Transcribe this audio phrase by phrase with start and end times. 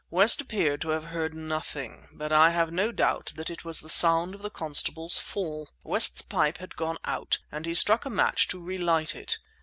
[0.09, 3.87] West appeared to have heard nothing; but I have no doubt that it was the
[3.87, 5.69] sound of the constable's fall.
[5.83, 9.37] West's pipe had gone out, and he struck a match to relight it.